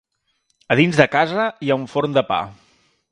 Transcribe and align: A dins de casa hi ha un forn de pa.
A 0.75 0.77
dins 0.79 0.97
de 1.01 1.07
casa 1.15 1.45
hi 1.65 1.69
ha 1.71 1.77
un 1.83 1.87
forn 1.95 2.17
de 2.19 2.25
pa. 2.31 2.41